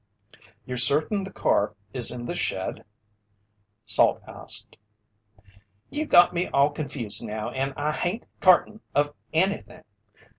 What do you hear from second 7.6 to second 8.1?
I